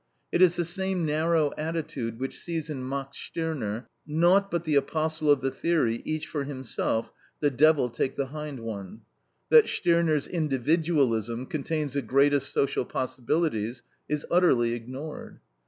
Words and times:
It 0.31 0.41
is 0.41 0.55
the 0.55 0.65
same 0.65 1.05
narrow 1.05 1.51
attitude 1.59 2.19
which 2.19 2.39
sees 2.39 2.71
in 2.71 2.89
Max 2.89 3.19
Stirner 3.19 3.87
naught 4.07 4.49
but 4.49 4.63
the 4.63 4.73
apostle 4.73 5.29
of 5.29 5.41
the 5.41 5.51
theory 5.51 6.01
"each 6.03 6.25
for 6.25 6.43
himself, 6.43 7.13
the 7.39 7.51
devil 7.51 7.87
take 7.87 8.15
the 8.15 8.25
hind 8.25 8.61
one." 8.61 9.01
That 9.49 9.67
Stirner's 9.67 10.27
individualism 10.27 11.45
contains 11.45 11.93
the 11.93 12.01
greatest 12.01 12.51
social 12.51 12.83
possibilities 12.83 13.83
is 14.09 14.25
utterly 14.31 14.73
ignored. 14.73 15.39